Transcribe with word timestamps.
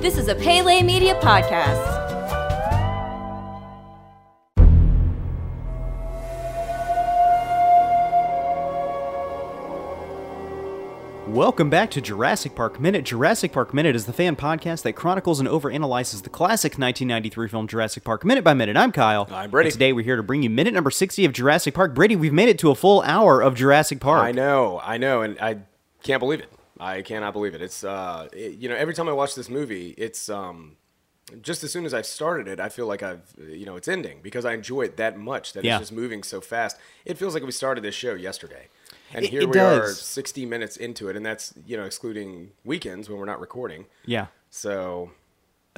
This 0.00 0.16
is 0.16 0.28
a 0.28 0.34
Pele 0.34 0.82
Media 0.82 1.14
podcast. 1.16 1.76
Welcome 11.26 11.68
back 11.68 11.90
to 11.90 12.00
Jurassic 12.00 12.54
Park 12.54 12.80
Minute. 12.80 13.04
Jurassic 13.04 13.52
Park 13.52 13.74
Minute 13.74 13.94
is 13.94 14.06
the 14.06 14.14
fan 14.14 14.36
podcast 14.36 14.84
that 14.84 14.94
chronicles 14.94 15.38
and 15.38 15.46
overanalyzes 15.46 16.22
the 16.22 16.30
classic 16.30 16.78
1993 16.78 17.48
film 17.48 17.68
Jurassic 17.68 18.02
Park 18.02 18.24
minute 18.24 18.42
by 18.42 18.54
minute. 18.54 18.78
I'm 18.78 18.92
Kyle. 18.92 19.28
I'm 19.30 19.50
Brady. 19.50 19.66
And 19.68 19.74
today 19.74 19.92
we're 19.92 20.02
here 20.02 20.16
to 20.16 20.22
bring 20.22 20.42
you 20.42 20.48
minute 20.48 20.72
number 20.72 20.90
60 20.90 21.26
of 21.26 21.34
Jurassic 21.34 21.74
Park. 21.74 21.94
Brady, 21.94 22.16
we've 22.16 22.32
made 22.32 22.48
it 22.48 22.58
to 22.60 22.70
a 22.70 22.74
full 22.74 23.02
hour 23.02 23.42
of 23.42 23.54
Jurassic 23.54 24.00
Park. 24.00 24.22
I 24.22 24.32
know, 24.32 24.80
I 24.82 24.96
know, 24.96 25.20
and 25.20 25.38
I 25.40 25.58
can't 26.02 26.20
believe 26.20 26.40
it. 26.40 26.50
I 26.80 27.02
cannot 27.02 27.32
believe 27.32 27.54
it. 27.54 27.62
It's 27.62 27.84
uh, 27.84 28.28
it, 28.32 28.54
you 28.58 28.68
know, 28.68 28.74
every 28.74 28.94
time 28.94 29.08
I 29.08 29.12
watch 29.12 29.34
this 29.34 29.48
movie, 29.50 29.90
it's 29.98 30.28
um, 30.28 30.76
just 31.42 31.62
as 31.62 31.70
soon 31.72 31.84
as 31.84 31.92
I've 31.94 32.06
started 32.06 32.48
it, 32.48 32.58
I 32.58 32.68
feel 32.70 32.86
like 32.86 33.02
I've 33.02 33.22
you 33.38 33.66
know 33.66 33.76
it's 33.76 33.86
ending 33.88 34.20
because 34.22 34.44
I 34.44 34.54
enjoy 34.54 34.82
it 34.82 34.96
that 34.96 35.18
much 35.18 35.52
that 35.52 35.64
Yeah. 35.64 35.76
it's 35.76 35.82
just 35.82 35.92
moving 35.92 36.22
so 36.22 36.40
fast. 36.40 36.76
It 37.04 37.18
feels 37.18 37.34
like 37.34 37.42
we 37.44 37.52
started 37.52 37.84
this 37.84 37.94
show 37.94 38.14
yesterday, 38.14 38.68
and 39.12 39.24
It- 39.24 39.30
here 39.30 39.42
it 39.42 39.50
we 39.50 39.58
are, 39.60 39.88
60 39.92 40.46
minutes 40.46 40.76
into 40.76 41.08
it, 41.08 41.16
and 41.16 41.24
that's 41.24 41.52
you 41.66 41.76
know 41.76 41.84
excluding 41.84 42.52
weekends 42.64 43.08
when 43.08 43.18
we're 43.18 43.26
not 43.26 43.40
recording. 43.40 43.86
Yeah. 44.06 44.26
So 44.48 45.10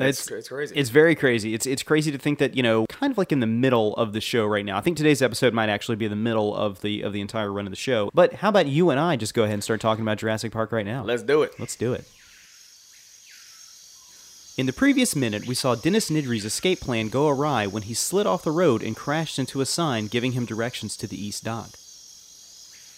It's, 0.08 0.30
it's 0.30 0.48
crazy. 0.48 0.74
It's 0.76 0.90
very 0.90 1.14
crazy. 1.14 1.54
It's 1.54 1.66
it's 1.66 1.82
crazy 1.82 2.10
to 2.12 2.18
think 2.18 2.38
that 2.38 2.56
you 2.56 2.62
know, 2.62 2.86
kind 2.86 3.10
of 3.10 3.18
like 3.18 3.32
in 3.32 3.40
the 3.40 3.46
middle 3.46 3.94
of 3.96 4.12
the 4.12 4.20
show 4.20 4.46
right 4.46 4.64
now. 4.64 4.76
I 4.76 4.80
think 4.80 4.96
today's 4.96 5.22
episode 5.22 5.52
might 5.52 5.68
actually 5.68 5.96
be 5.96 6.08
the 6.08 6.16
middle 6.16 6.54
of 6.54 6.80
the 6.80 7.02
of 7.02 7.12
the 7.12 7.20
entire 7.20 7.52
run 7.52 7.66
of 7.66 7.72
the 7.72 7.76
show. 7.76 8.10
But 8.14 8.34
how 8.34 8.48
about 8.48 8.66
you 8.66 8.90
and 8.90 9.00
I 9.00 9.16
just 9.16 9.34
go 9.34 9.42
ahead 9.42 9.54
and 9.54 9.64
start 9.64 9.80
talking 9.80 10.02
about 10.02 10.18
Jurassic 10.18 10.52
Park 10.52 10.72
right 10.72 10.86
now? 10.86 11.02
Let's 11.04 11.22
do 11.22 11.42
it. 11.42 11.58
Let's 11.58 11.76
do 11.76 11.92
it. 11.92 12.04
In 14.58 14.66
the 14.66 14.72
previous 14.72 15.16
minute, 15.16 15.46
we 15.46 15.54
saw 15.54 15.74
Dennis 15.74 16.10
Nedry's 16.10 16.44
escape 16.44 16.80
plan 16.80 17.08
go 17.08 17.26
awry 17.26 17.66
when 17.66 17.84
he 17.84 17.94
slid 17.94 18.26
off 18.26 18.44
the 18.44 18.50
road 18.50 18.82
and 18.82 18.94
crashed 18.94 19.38
into 19.38 19.62
a 19.62 19.66
sign 19.66 20.08
giving 20.08 20.32
him 20.32 20.44
directions 20.44 20.94
to 20.98 21.06
the 21.06 21.16
East 21.16 21.44
Dock. 21.44 21.70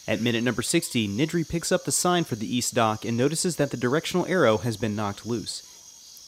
At 0.06 0.20
minute 0.20 0.42
number 0.42 0.62
60, 0.62 1.08
Nedry 1.08 1.48
picks 1.48 1.70
up 1.70 1.84
the 1.84 1.92
sign 1.92 2.24
for 2.24 2.34
the 2.34 2.52
East 2.52 2.74
Dock 2.74 3.04
and 3.04 3.16
notices 3.16 3.56
that 3.56 3.70
the 3.70 3.76
directional 3.76 4.26
arrow 4.26 4.58
has 4.58 4.76
been 4.76 4.96
knocked 4.96 5.24
loose. 5.24 5.62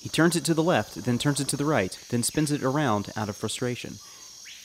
He 0.07 0.11
turns 0.11 0.37
it 0.37 0.45
to 0.45 0.55
the 0.55 0.63
left, 0.63 0.95
then 1.05 1.19
turns 1.19 1.41
it 1.41 1.49
to 1.49 1.57
the 1.57 1.65
right, 1.65 1.99
then 2.11 2.23
spins 2.23 2.53
it 2.53 2.63
around 2.63 3.11
out 3.17 3.29
of 3.29 3.35
frustration. 3.35 3.97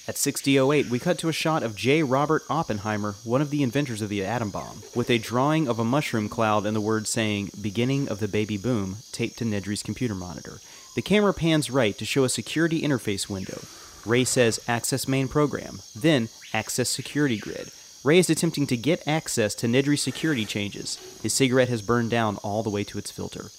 At 0.07 0.15
6008, 0.15 0.87
we 0.91 0.99
cut 0.99 1.17
to 1.17 1.29
a 1.29 1.33
shot 1.33 1.63
of 1.63 1.75
J. 1.75 2.03
Robert 2.03 2.43
Oppenheimer, 2.47 3.15
one 3.23 3.41
of 3.41 3.49
the 3.49 3.63
inventors 3.63 4.03
of 4.03 4.09
the 4.09 4.23
atom 4.23 4.51
bomb, 4.51 4.83
with 4.93 5.09
a 5.09 5.17
drawing 5.17 5.67
of 5.67 5.79
a 5.79 5.83
mushroom 5.83 6.29
cloud 6.29 6.67
and 6.67 6.75
the 6.75 6.79
words 6.79 7.09
saying, 7.09 7.49
Beginning 7.59 8.07
of 8.07 8.19
the 8.19 8.27
Baby 8.27 8.55
Boom, 8.55 8.97
taped 9.11 9.39
to 9.39 9.43
Nedry's 9.43 9.81
computer 9.81 10.13
monitor. 10.13 10.61
The 10.93 11.01
camera 11.01 11.33
pans 11.33 11.71
right 11.71 11.97
to 11.97 12.05
show 12.05 12.23
a 12.23 12.29
security 12.29 12.83
interface 12.83 13.27
window. 13.27 13.63
Ray 14.05 14.25
says, 14.25 14.59
Access 14.67 15.07
main 15.07 15.27
program, 15.27 15.79
then 15.95 16.29
Access 16.53 16.87
security 16.87 17.37
grid. 17.39 17.71
Ray 18.03 18.19
is 18.19 18.29
attempting 18.29 18.67
to 18.67 18.77
get 18.77 19.07
access 19.07 19.55
to 19.55 19.65
Nedry's 19.65 20.03
security 20.03 20.45
changes. 20.45 20.99
His 21.23 21.33
cigarette 21.33 21.69
has 21.69 21.81
burned 21.81 22.11
down 22.11 22.37
all 22.43 22.61
the 22.61 22.69
way 22.69 22.83
to 22.83 22.99
its 22.99 23.09
filter. 23.09 23.49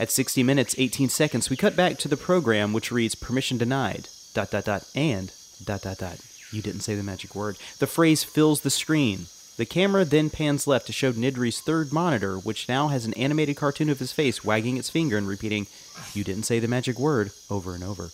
At 0.00 0.12
60 0.12 0.44
minutes 0.44 0.76
18 0.78 1.08
seconds, 1.08 1.50
we 1.50 1.56
cut 1.56 1.74
back 1.74 1.98
to 1.98 2.08
the 2.08 2.16
program 2.16 2.72
which 2.72 2.92
reads 2.92 3.16
permission 3.16 3.58
denied, 3.58 4.08
dot 4.32 4.52
dot 4.52 4.64
dot, 4.64 4.84
and 4.94 5.32
dot 5.64 5.82
dot 5.82 5.98
dot. 5.98 6.20
You 6.52 6.62
didn't 6.62 6.82
say 6.82 6.94
the 6.94 7.02
magic 7.02 7.34
word. 7.34 7.56
The 7.80 7.88
phrase 7.88 8.22
fills 8.22 8.60
the 8.60 8.70
screen. 8.70 9.26
The 9.56 9.66
camera 9.66 10.04
then 10.04 10.30
pans 10.30 10.68
left 10.68 10.86
to 10.86 10.92
show 10.92 11.12
Nedry's 11.12 11.60
third 11.60 11.92
monitor, 11.92 12.38
which 12.38 12.68
now 12.68 12.88
has 12.88 13.06
an 13.06 13.14
animated 13.14 13.56
cartoon 13.56 13.90
of 13.90 13.98
his 13.98 14.12
face 14.12 14.44
wagging 14.44 14.76
its 14.76 14.88
finger 14.88 15.18
and 15.18 15.26
repeating, 15.26 15.66
You 16.14 16.22
didn't 16.22 16.44
say 16.44 16.60
the 16.60 16.68
magic 16.68 16.96
word, 16.96 17.32
over 17.50 17.74
and 17.74 17.82
over. 17.82 18.10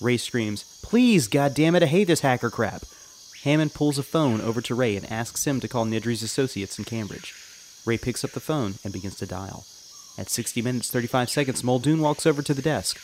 Ray 0.00 0.16
screams, 0.16 0.64
Please, 0.82 1.28
goddammit, 1.28 1.84
I 1.84 1.86
hate 1.86 2.08
this 2.08 2.22
hacker 2.22 2.50
crap. 2.50 2.82
Hammond 3.44 3.72
pulls 3.72 3.98
a 3.98 4.02
phone 4.02 4.40
over 4.40 4.60
to 4.62 4.74
Ray 4.74 4.96
and 4.96 5.10
asks 5.10 5.46
him 5.46 5.60
to 5.60 5.68
call 5.68 5.86
Nedry's 5.86 6.24
associates 6.24 6.76
in 6.76 6.84
Cambridge. 6.84 7.34
Ray 7.86 7.98
picks 7.98 8.24
up 8.24 8.32
the 8.32 8.40
phone 8.40 8.74
and 8.82 8.92
begins 8.92 9.14
to 9.18 9.26
dial. 9.26 9.64
At 10.18 10.30
60 10.30 10.62
minutes 10.62 10.90
35 10.90 11.30
seconds, 11.30 11.64
Muldoon 11.64 12.00
walks 12.00 12.26
over 12.26 12.42
to 12.42 12.54
the 12.54 12.62
desk. 12.62 13.00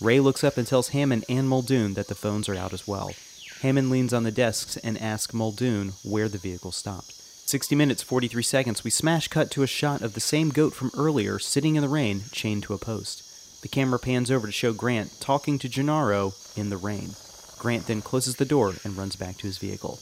Ray 0.00 0.20
looks 0.20 0.44
up 0.44 0.56
and 0.56 0.66
tells 0.66 0.88
Hammond 0.88 1.24
and 1.28 1.48
Muldoon 1.48 1.94
that 1.94 2.08
the 2.08 2.14
phones 2.14 2.48
are 2.48 2.56
out 2.56 2.72
as 2.72 2.86
well. 2.86 3.12
Hammond 3.60 3.90
leans 3.90 4.12
on 4.12 4.24
the 4.24 4.30
desks 4.30 4.76
and 4.78 5.00
asks 5.00 5.32
Muldoon 5.32 5.94
where 6.02 6.28
the 6.28 6.38
vehicle 6.38 6.72
stopped. 6.72 7.12
60 7.46 7.74
minutes 7.74 8.02
43 8.02 8.42
seconds, 8.42 8.84
we 8.84 8.90
smash 8.90 9.28
cut 9.28 9.50
to 9.52 9.62
a 9.62 9.66
shot 9.66 10.02
of 10.02 10.14
the 10.14 10.20
same 10.20 10.50
goat 10.50 10.74
from 10.74 10.90
earlier 10.96 11.38
sitting 11.38 11.76
in 11.76 11.82
the 11.82 11.88
rain, 11.88 12.24
chained 12.32 12.62
to 12.64 12.74
a 12.74 12.78
post. 12.78 13.22
The 13.62 13.68
camera 13.68 13.98
pans 13.98 14.30
over 14.30 14.46
to 14.46 14.52
show 14.52 14.72
Grant 14.72 15.20
talking 15.20 15.58
to 15.58 15.68
Gennaro 15.68 16.34
in 16.56 16.70
the 16.70 16.76
rain. 16.76 17.10
Grant 17.58 17.86
then 17.86 18.02
closes 18.02 18.36
the 18.36 18.44
door 18.44 18.74
and 18.84 18.96
runs 18.96 19.16
back 19.16 19.38
to 19.38 19.46
his 19.46 19.58
vehicle. 19.58 19.98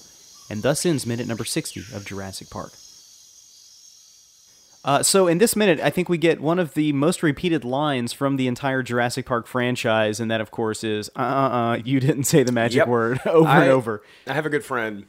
And 0.50 0.62
thus 0.62 0.84
ends 0.84 1.06
minute 1.06 1.28
number 1.28 1.44
60 1.44 1.84
of 1.94 2.04
Jurassic 2.04 2.50
Park. 2.50 2.72
Uh, 4.84 5.03
so 5.03 5.28
in 5.28 5.38
this 5.38 5.54
minute, 5.54 5.78
I 5.81 5.91
think 5.91 6.09
we 6.09 6.19
get 6.19 6.41
one 6.41 6.59
of 6.59 6.75
the 6.75 6.93
most 6.93 7.22
repeated 7.22 7.65
lines 7.65 8.12
from 8.12 8.37
the 8.37 8.48
entire 8.48 8.82
Jurassic 8.82 9.26
Park 9.26 9.47
franchise, 9.47 10.19
and 10.19 10.31
that, 10.31 10.41
of 10.41 10.50
course, 10.50 10.82
is 10.82 11.09
"Uh, 11.15 11.20
uh, 11.20 11.25
uh 11.25 11.78
you 11.84 12.00
didn't 12.00 12.25
say 12.25 12.43
the 12.43 12.53
magic 12.53 12.78
Yep. 12.78 12.88
word" 12.88 13.20
over 13.26 13.48
I- 13.48 13.62
and 13.62 13.70
over. 13.70 14.03
I 14.26 14.32
have 14.32 14.47
a 14.47 14.50
good 14.50 14.65
friend, 14.65 15.06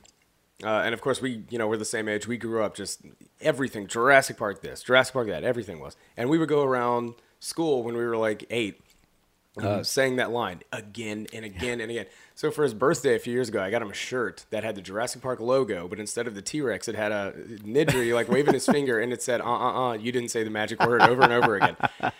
uh, 0.63 0.67
and 0.85 0.93
of 0.93 1.01
course 1.01 1.21
we, 1.21 1.43
you 1.49 1.57
know, 1.57 1.67
we're 1.67 1.77
the 1.77 1.85
same 1.85 2.07
age. 2.07 2.27
We 2.27 2.37
grew 2.37 2.63
up 2.63 2.75
just 2.75 3.01
everything 3.41 3.87
Jurassic 3.87 4.37
Park 4.37 4.61
this, 4.61 4.83
Jurassic 4.83 5.13
Park 5.13 5.27
that, 5.27 5.43
everything 5.43 5.79
was, 5.79 5.95
and 6.15 6.29
we 6.29 6.37
would 6.37 6.49
go 6.49 6.63
around 6.63 7.15
school 7.39 7.81
when 7.83 7.97
we 7.97 8.05
were 8.05 8.15
like 8.17 8.45
eight, 8.51 8.79
uh, 9.57 9.61
Mm-hmm. 9.61 9.83
saying 9.83 10.15
that 10.15 10.31
line 10.31 10.61
again 10.71 11.27
and 11.33 11.45
again 11.45 11.79
and 11.79 11.91
again. 11.91 12.05
So 12.35 12.49
for 12.49 12.63
his 12.63 12.73
birthday 12.73 13.15
a 13.15 13.19
few 13.19 13.31
years 13.31 13.49
ago, 13.49 13.61
I 13.61 13.69
got 13.69 13.83
him 13.83 13.91
a 13.91 13.93
shirt 13.93 14.45
that 14.49 14.63
had 14.63 14.73
the 14.73 14.81
Jurassic 14.81 15.21
Park 15.21 15.39
logo, 15.39 15.87
but 15.87 15.99
instead 15.99 16.25
of 16.25 16.33
the 16.33 16.41
T 16.41 16.61
Rex, 16.61 16.87
it 16.87 16.95
had 16.95 17.11
a 17.11 17.31
Nedry 17.63 18.11
like 18.15 18.27
waving 18.27 18.55
his 18.55 18.65
finger, 18.65 18.99
and 18.99 19.13
it 19.13 19.21
said, 19.21 19.39
"Uh, 19.41 19.45
uh, 19.45 19.89
uh, 19.89 19.93
you 19.93 20.11
didn't 20.11 20.29
say 20.29 20.43
the 20.43 20.49
magic 20.49 20.83
word" 20.83 21.01
over 21.03 21.21
and 21.21 21.31
over 21.33 21.55
again. 21.57 21.77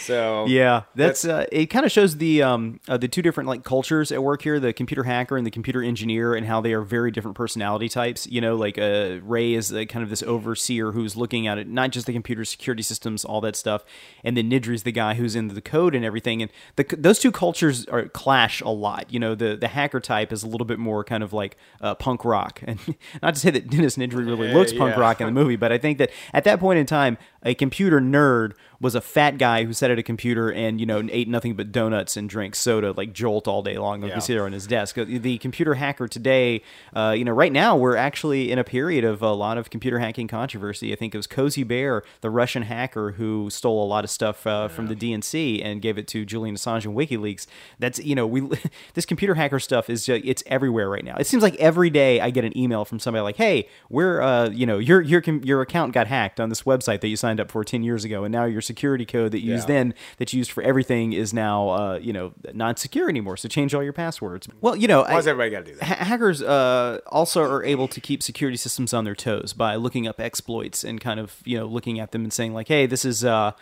So 0.00 0.46
Yeah, 0.46 0.82
that's, 0.96 1.24
uh, 1.24 1.46
it. 1.52 1.66
Kind 1.66 1.86
of 1.86 1.92
shows 1.92 2.16
the 2.16 2.42
um 2.42 2.80
uh, 2.88 2.96
the 2.96 3.06
two 3.08 3.22
different 3.22 3.48
like 3.48 3.64
cultures 3.64 4.10
at 4.12 4.22
work 4.22 4.42
here: 4.42 4.58
the 4.60 4.72
computer 4.72 5.04
hacker 5.04 5.36
and 5.36 5.46
the 5.46 5.50
computer 5.50 5.82
engineer, 5.82 6.34
and 6.34 6.44
how 6.46 6.60
they 6.60 6.72
are 6.72 6.82
very 6.82 7.10
different 7.10 7.36
personality 7.36 7.88
types. 7.88 8.26
You 8.26 8.40
know, 8.40 8.56
like 8.56 8.76
uh, 8.78 9.20
Ray 9.22 9.54
is 9.54 9.72
uh, 9.72 9.84
kind 9.84 10.02
of 10.02 10.10
this 10.10 10.22
overseer 10.24 10.92
who's 10.92 11.16
looking 11.16 11.46
at 11.46 11.56
it, 11.58 11.68
not 11.68 11.90
just 11.92 12.06
the 12.06 12.12
computer 12.12 12.44
security 12.44 12.82
systems, 12.82 13.24
all 13.24 13.40
that 13.42 13.56
stuff, 13.56 13.84
and 14.24 14.36
then 14.36 14.50
Nedry's 14.50 14.82
the 14.82 14.92
guy 14.92 15.14
who's 15.14 15.34
into 15.36 15.54
the 15.54 15.62
code 15.62 15.94
and 15.94 16.04
everything. 16.04 16.42
And 16.42 16.50
the, 16.76 16.81
those 16.88 17.18
two 17.18 17.32
cultures 17.32 17.86
are 17.86 18.04
clash 18.08 18.60
a 18.60 18.68
lot. 18.68 19.12
You 19.12 19.18
know, 19.20 19.34
the 19.34 19.56
the 19.56 19.68
hacker 19.68 20.00
type 20.00 20.32
is 20.32 20.42
a 20.42 20.46
little 20.46 20.64
bit 20.66 20.78
more 20.78 21.04
kind 21.04 21.22
of 21.22 21.32
like 21.32 21.56
uh, 21.80 21.94
punk 21.94 22.24
rock, 22.24 22.60
and 22.66 22.78
not 23.22 23.34
to 23.34 23.40
say 23.40 23.50
that 23.50 23.68
Dennis 23.70 23.96
Nedry 23.96 24.26
really 24.26 24.48
Yeah, 24.48 24.54
looks 24.54 24.72
punk 24.72 24.94
yeah. 24.94 25.00
rock 25.00 25.20
in 25.20 25.26
the 25.26 25.32
movie, 25.32 25.56
but 25.56 25.72
I 25.72 25.78
think 25.78 25.98
that 25.98 26.10
at 26.32 26.44
that 26.44 26.60
point 26.60 26.78
in 26.78 26.86
time, 26.86 27.18
a 27.44 27.54
computer 27.54 28.00
nerd 28.00 28.52
was 28.80 28.94
a 28.96 29.00
fat 29.00 29.38
guy 29.38 29.62
who 29.64 29.72
sat 29.72 29.92
at 29.92 29.98
a 29.98 30.02
computer 30.02 30.50
and 30.50 30.80
you 30.80 30.86
know 30.86 31.06
ate 31.10 31.28
nothing 31.28 31.54
but 31.54 31.70
donuts 31.70 32.16
and 32.16 32.28
drank 32.28 32.54
soda 32.54 32.92
like 32.96 33.12
Jolt 33.12 33.46
all 33.46 33.62
day 33.62 33.78
long. 33.78 34.00
Like 34.00 34.10
Yeah. 34.10 34.18
see 34.18 34.34
there 34.34 34.44
on 34.44 34.52
his 34.52 34.66
desk. 34.66 34.98
Uh, 34.98 35.04
The 35.06 35.38
computer 35.38 35.74
hacker 35.74 36.08
today, 36.08 36.62
uh, 36.94 37.14
you 37.16 37.24
know, 37.24 37.32
right 37.32 37.52
now 37.52 37.76
we're 37.76 37.96
actually 37.96 38.50
in 38.50 38.58
a 38.58 38.64
period 38.64 39.04
of 39.04 39.22
a 39.22 39.32
lot 39.32 39.56
of 39.58 39.70
computer 39.70 39.98
hacking 40.00 40.26
controversy. 40.28 40.92
I 40.92 40.96
think 40.96 41.14
it 41.14 41.18
was 41.18 41.26
Cozy 41.28 41.62
Bear, 41.62 42.02
the 42.22 42.30
Russian 42.30 42.62
hacker 42.64 43.12
who 43.12 43.50
stole 43.50 43.84
a 43.84 43.86
lot 43.86 44.02
of 44.02 44.10
stuff 44.10 44.46
uh, 44.46 44.66
from 44.68 44.88
the 44.88 44.96
DNC 44.96 45.62
and 45.64 45.80
gave 45.80 45.96
it 45.98 46.08
to 46.08 46.24
Julian 46.24 46.56
Assange 46.56 46.71
and 46.74 46.96
WikiLeaks. 46.96 47.46
That's 47.78 47.98
you 47.98 48.14
know 48.14 48.26
we 48.26 48.48
this 48.94 49.06
computer 49.06 49.34
hacker 49.34 49.60
stuff 49.60 49.88
is 49.88 50.06
just, 50.06 50.24
it's 50.24 50.42
everywhere 50.46 50.88
right 50.88 51.04
now. 51.04 51.16
It 51.16 51.26
seems 51.26 51.42
like 51.42 51.54
every 51.56 51.90
day 51.90 52.20
I 52.20 52.30
get 52.30 52.44
an 52.44 52.56
email 52.56 52.84
from 52.84 52.98
somebody 52.98 53.22
like, 53.22 53.36
"Hey, 53.36 53.68
we're 53.88 54.20
uh, 54.20 54.48
you 54.50 54.66
know 54.66 54.78
your 54.78 55.00
your 55.00 55.22
your 55.42 55.60
account 55.60 55.92
got 55.92 56.06
hacked 56.06 56.40
on 56.40 56.48
this 56.48 56.62
website 56.62 57.00
that 57.00 57.08
you 57.08 57.16
signed 57.16 57.40
up 57.40 57.50
for 57.50 57.64
ten 57.64 57.82
years 57.82 58.04
ago, 58.04 58.24
and 58.24 58.32
now 58.32 58.44
your 58.44 58.60
security 58.60 59.04
code 59.04 59.32
that 59.32 59.40
you 59.40 59.52
used 59.52 59.68
then 59.68 59.94
that 60.18 60.32
you 60.32 60.38
used 60.38 60.50
for 60.50 60.62
everything 60.62 61.12
is 61.12 61.32
now 61.32 61.68
uh, 61.68 61.98
you 62.00 62.12
know 62.12 62.32
not 62.52 62.78
secure 62.78 63.08
anymore. 63.08 63.36
So 63.36 63.48
change 63.48 63.74
all 63.74 63.82
your 63.82 63.92
passwords. 63.92 64.48
Well, 64.60 64.76
you 64.76 64.88
know, 64.88 65.02
why 65.02 65.14
does 65.14 65.26
everybody 65.26 65.50
got 65.50 65.64
to 65.64 65.72
do 65.72 65.78
that? 65.78 65.84
ha- 65.84 66.04
hackers 66.04 66.42
uh, 66.42 67.00
also 67.06 67.42
are 67.42 67.64
able 67.64 67.88
to 67.88 68.00
keep 68.00 68.22
security 68.22 68.56
systems 68.56 68.92
on 68.92 69.04
their 69.04 69.14
toes 69.14 69.52
by 69.52 69.76
looking 69.76 70.06
up 70.06 70.20
exploits 70.20 70.84
and 70.84 71.00
kind 71.00 71.20
of 71.20 71.36
you 71.44 71.58
know 71.58 71.66
looking 71.66 72.00
at 72.00 72.12
them 72.12 72.22
and 72.22 72.32
saying 72.32 72.54
like, 72.54 72.68
hey, 72.68 72.86
this 72.86 73.04
is. 73.04 73.24
Uh, 73.24 73.52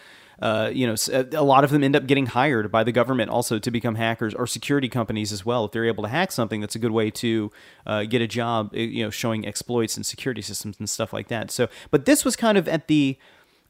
uh, 0.40 0.70
you 0.72 0.86
know, 0.86 0.94
a 1.32 1.44
lot 1.44 1.64
of 1.64 1.70
them 1.70 1.84
end 1.84 1.94
up 1.94 2.06
getting 2.06 2.26
hired 2.26 2.72
by 2.72 2.82
the 2.82 2.92
government 2.92 3.30
also 3.30 3.58
to 3.58 3.70
become 3.70 3.96
hackers 3.96 4.34
or 4.34 4.46
security 4.46 4.88
companies 4.88 5.32
as 5.32 5.44
well. 5.44 5.66
If 5.66 5.72
they're 5.72 5.84
able 5.84 6.04
to 6.04 6.08
hack 6.08 6.32
something, 6.32 6.60
that's 6.60 6.74
a 6.74 6.78
good 6.78 6.92
way 6.92 7.10
to 7.10 7.50
uh, 7.86 8.04
get 8.04 8.22
a 8.22 8.26
job, 8.26 8.70
uh, 8.74 8.78
you 8.78 9.04
know, 9.04 9.10
showing 9.10 9.46
exploits 9.46 9.96
and 9.96 10.06
security 10.06 10.42
systems 10.42 10.78
and 10.78 10.88
stuff 10.88 11.12
like 11.12 11.28
that. 11.28 11.50
So, 11.50 11.68
but 11.90 12.06
this 12.06 12.24
was 12.24 12.36
kind 12.36 12.56
of 12.56 12.68
at 12.68 12.88
the 12.88 13.18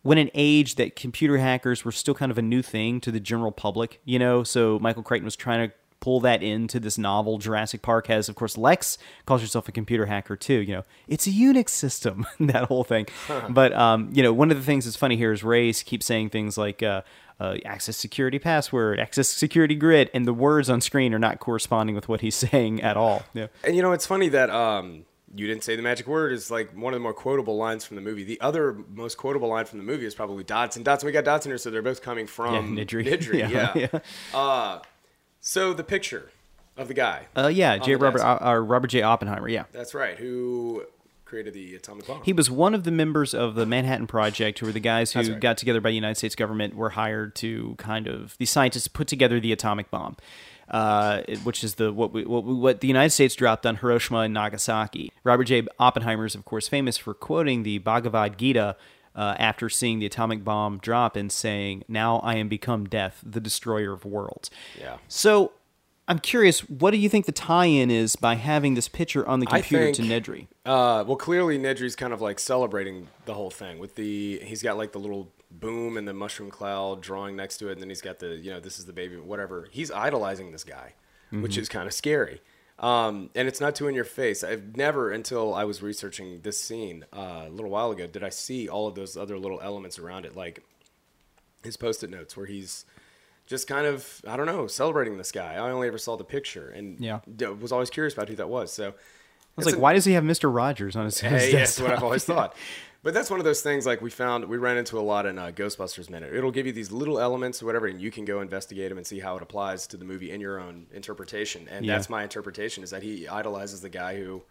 when 0.02 0.16
an 0.16 0.30
age 0.34 0.76
that 0.76 0.96
computer 0.96 1.38
hackers 1.38 1.84
were 1.84 1.92
still 1.92 2.14
kind 2.14 2.30
of 2.30 2.38
a 2.38 2.42
new 2.42 2.62
thing 2.62 3.00
to 3.00 3.10
the 3.10 3.20
general 3.20 3.52
public, 3.52 4.00
you 4.04 4.18
know. 4.18 4.42
So 4.44 4.78
Michael 4.78 5.02
Crichton 5.02 5.24
was 5.24 5.36
trying 5.36 5.68
to 5.68 5.74
pull 6.00 6.20
that 6.20 6.42
into 6.42 6.80
this 6.80 6.98
novel. 6.98 7.38
Jurassic 7.38 7.82
Park 7.82 8.06
has, 8.08 8.28
of 8.28 8.34
course, 8.34 8.56
Lex 8.58 8.98
calls 9.26 9.40
herself 9.42 9.68
a 9.68 9.72
computer 9.72 10.06
hacker 10.06 10.36
too. 10.36 10.60
You 10.60 10.76
know, 10.76 10.84
it's 11.06 11.26
a 11.26 11.30
Unix 11.30 11.68
system, 11.70 12.26
that 12.40 12.64
whole 12.64 12.84
thing. 12.84 13.06
but 13.50 13.72
um, 13.74 14.10
you 14.12 14.22
know, 14.22 14.32
one 14.32 14.50
of 14.50 14.56
the 14.56 14.62
things 14.64 14.84
that's 14.86 14.96
funny 14.96 15.16
here 15.16 15.32
is 15.32 15.44
Ray 15.44 15.72
keeps 15.72 16.06
saying 16.06 16.30
things 16.30 16.58
like. 16.58 16.82
Uh, 16.82 17.02
uh, 17.38 17.56
access 17.64 17.96
security 17.96 18.38
password, 18.38 19.00
access 19.00 19.26
security 19.26 19.74
grid, 19.74 20.10
and 20.12 20.26
the 20.26 20.34
words 20.34 20.68
on 20.68 20.78
screen 20.82 21.14
are 21.14 21.18
not 21.18 21.40
corresponding 21.40 21.94
with 21.96 22.06
what 22.06 22.20
he's 22.20 22.34
saying 22.50 22.82
at 22.82 22.98
all. 22.98 23.22
Yeah. 23.32 23.46
And 23.64 23.74
you 23.74 23.80
know, 23.80 23.92
it's 23.92 24.04
funny 24.04 24.28
that 24.28 24.50
um, 24.50 25.06
you 25.34 25.46
didn't 25.46 25.64
say 25.64 25.74
the 25.74 25.82
magic 25.82 26.06
word 26.06 26.32
is 26.32 26.50
like 26.50 26.76
one 26.76 26.92
of 26.92 27.00
the 27.00 27.02
more 27.02 27.14
quotable 27.14 27.56
lines 27.56 27.82
from 27.84 27.94
the 27.96 28.02
movie. 28.02 28.24
The 28.24 28.38
other 28.42 28.76
most 28.92 29.16
quotable 29.16 29.48
line 29.48 29.64
from 29.64 29.78
the 29.78 29.84
movie 29.86 30.04
is 30.04 30.14
probably 30.14 30.44
Dodson. 30.44 30.82
Dodson, 30.82 31.06
we 31.06 31.12
got 31.12 31.24
Dodson 31.24 31.50
here, 31.50 31.56
so 31.56 31.70
they're 31.70 31.80
both 31.80 32.02
coming 32.02 32.26
from 32.26 32.76
Yeah, 32.76 32.84
Nedry. 32.84 33.06
Nedry, 33.06 33.38
Yeah, 33.38 33.72
yeah. 33.74 33.88
yeah. 33.94 34.38
Uh, 34.38 34.80
so 35.40 35.72
the 35.72 35.84
picture 35.84 36.30
of 36.76 36.88
the 36.88 36.94
guy. 36.94 37.26
Uh, 37.36 37.48
yeah, 37.48 37.76
J. 37.78 37.96
Robert, 37.96 38.20
uh, 38.20 38.38
uh, 38.40 38.54
Robert 38.56 38.88
J. 38.88 39.02
Oppenheimer. 39.02 39.48
Yeah. 39.48 39.64
That's 39.72 39.94
right. 39.94 40.16
Who 40.16 40.84
created 41.24 41.54
the 41.54 41.74
atomic 41.76 42.06
bomb? 42.06 42.22
He 42.24 42.32
was 42.32 42.50
one 42.50 42.74
of 42.74 42.84
the 42.84 42.90
members 42.90 43.34
of 43.34 43.54
the 43.54 43.66
Manhattan 43.66 44.06
Project, 44.06 44.58
who 44.58 44.66
were 44.66 44.72
the 44.72 44.80
guys 44.80 45.12
who 45.12 45.20
right. 45.20 45.40
got 45.40 45.58
together 45.58 45.80
by 45.80 45.90
the 45.90 45.94
United 45.94 46.16
States 46.16 46.34
government, 46.34 46.74
were 46.74 46.90
hired 46.90 47.34
to 47.36 47.74
kind 47.78 48.06
of 48.06 48.36
the 48.38 48.46
scientists 48.46 48.88
put 48.88 49.06
together 49.08 49.38
the 49.38 49.52
atomic 49.52 49.90
bomb, 49.90 50.16
uh, 50.70 51.22
which 51.44 51.62
is 51.62 51.76
the 51.76 51.92
what, 51.92 52.12
we, 52.12 52.24
what 52.24 52.44
we- 52.44 52.54
what 52.54 52.80
the 52.80 52.88
United 52.88 53.10
States 53.10 53.34
dropped 53.34 53.64
on 53.66 53.76
Hiroshima 53.76 54.20
and 54.20 54.34
Nagasaki. 54.34 55.12
Robert 55.22 55.44
J. 55.44 55.66
Oppenheimer 55.78 56.24
is 56.24 56.34
of 56.34 56.44
course 56.44 56.66
famous 56.66 56.96
for 56.96 57.14
quoting 57.14 57.62
the 57.62 57.78
Bhagavad 57.78 58.38
Gita. 58.38 58.76
Uh, 59.20 59.34
after 59.38 59.68
seeing 59.68 59.98
the 59.98 60.06
atomic 60.06 60.42
bomb 60.42 60.78
drop 60.78 61.14
and 61.14 61.30
saying, 61.30 61.84
"Now 61.88 62.20
I 62.20 62.36
am 62.36 62.48
become 62.48 62.86
death, 62.88 63.20
the 63.22 63.38
destroyer 63.38 63.92
of 63.92 64.06
worlds." 64.06 64.50
Yeah. 64.80 64.96
So, 65.08 65.52
I'm 66.08 66.20
curious, 66.20 66.60
what 66.70 66.92
do 66.92 66.96
you 66.96 67.10
think 67.10 67.26
the 67.26 67.32
tie-in 67.32 67.90
is 67.90 68.16
by 68.16 68.36
having 68.36 68.72
this 68.74 68.88
picture 68.88 69.26
on 69.28 69.40
the 69.40 69.46
computer 69.46 69.92
to 69.92 70.02
think- 70.02 70.24
Nedry? 70.24 70.46
Uh, 70.64 71.04
well, 71.06 71.16
clearly 71.18 71.58
Nedry's 71.58 71.94
kind 71.96 72.14
of 72.14 72.22
like 72.22 72.38
celebrating 72.38 73.08
the 73.26 73.34
whole 73.34 73.50
thing 73.50 73.78
with 73.78 73.94
the. 73.96 74.40
He's 74.42 74.62
got 74.62 74.78
like 74.78 74.92
the 74.92 74.98
little 74.98 75.30
boom 75.50 75.98
and 75.98 76.08
the 76.08 76.14
mushroom 76.14 76.50
cloud 76.50 77.02
drawing 77.02 77.36
next 77.36 77.58
to 77.58 77.68
it, 77.68 77.72
and 77.72 77.82
then 77.82 77.90
he's 77.90 78.00
got 78.00 78.20
the 78.20 78.36
you 78.36 78.50
know 78.50 78.58
this 78.60 78.78
is 78.78 78.86
the 78.86 78.92
baby 78.94 79.16
whatever. 79.18 79.68
He's 79.70 79.90
idolizing 79.90 80.50
this 80.50 80.64
guy, 80.64 80.94
which 81.30 81.58
is 81.58 81.68
kind 81.68 81.86
of 81.86 81.92
scary. 81.92 82.40
Um, 82.80 83.28
and 83.34 83.46
it's 83.46 83.60
not 83.60 83.74
too 83.74 83.88
in 83.88 83.94
your 83.94 84.04
face. 84.04 84.42
I've 84.42 84.74
never 84.76 85.10
until 85.10 85.54
I 85.54 85.64
was 85.64 85.82
researching 85.82 86.40
this 86.40 86.58
scene 86.58 87.04
uh, 87.14 87.44
a 87.46 87.50
little 87.50 87.70
while 87.70 87.90
ago 87.90 88.06
did 88.06 88.24
I 88.24 88.30
see 88.30 88.68
all 88.70 88.86
of 88.88 88.94
those 88.94 89.16
other 89.18 89.38
little 89.38 89.60
elements 89.60 89.98
around 89.98 90.24
it, 90.24 90.34
like 90.34 90.62
his 91.62 91.76
post-it 91.76 92.08
notes 92.08 92.36
where 92.38 92.46
he's 92.46 92.86
just 93.46 93.68
kind 93.68 93.86
of 93.86 94.22
I 94.26 94.36
don't 94.38 94.46
know 94.46 94.66
celebrating 94.66 95.18
this 95.18 95.30
guy. 95.30 95.54
I 95.56 95.70
only 95.70 95.88
ever 95.88 95.98
saw 95.98 96.16
the 96.16 96.24
picture 96.24 96.70
and 96.70 96.98
Yeah. 96.98 97.20
was 97.60 97.70
always 97.70 97.90
curious 97.90 98.14
about 98.14 98.30
who 98.30 98.36
that 98.36 98.48
was. 98.48 98.72
So 98.72 98.88
I 98.88 98.92
was 99.56 99.66
like, 99.66 99.76
why 99.76 99.92
does 99.92 100.06
he 100.06 100.12
have 100.12 100.24
Mr. 100.24 100.52
Rogers 100.54 100.96
on 100.96 101.04
his, 101.04 101.20
his 101.20 101.30
Hey, 101.42 101.52
yes, 101.52 101.76
desktop? 101.76 101.84
what 101.88 101.96
I've 101.98 102.02
always 102.04 102.24
thought. 102.24 102.56
But 103.02 103.14
that's 103.14 103.30
one 103.30 103.40
of 103.40 103.44
those 103.44 103.62
things 103.62 103.86
like 103.86 104.02
we 104.02 104.10
found 104.10 104.44
we 104.44 104.58
ran 104.58 104.76
into 104.76 104.98
a 104.98 105.00
lot 105.00 105.24
in 105.24 105.38
uh, 105.38 105.52
Ghostbusters 105.54 106.10
Minute. 106.10 106.34
It'll 106.34 106.50
give 106.50 106.66
you 106.66 106.72
these 106.72 106.92
little 106.92 107.18
elements 107.18 107.62
or 107.62 107.66
whatever, 107.66 107.86
and 107.86 108.00
you 108.00 108.10
can 108.10 108.26
go 108.26 108.40
investigate 108.42 108.90
them 108.90 108.98
and 108.98 109.06
see 109.06 109.20
how 109.20 109.36
it 109.36 109.42
applies 109.42 109.86
to 109.88 109.96
the 109.96 110.04
movie 110.04 110.30
in 110.30 110.40
your 110.40 110.60
own 110.60 110.86
interpretation. 110.92 111.66
And 111.70 111.86
Yeah. 111.86 111.94
that's 111.94 112.10
my 112.10 112.22
interpretation: 112.22 112.82
is 112.84 112.90
that 112.90 113.02
he 113.02 113.26
idolizes 113.26 113.80
the 113.80 113.88
guy 113.88 114.16
who, 114.16 114.42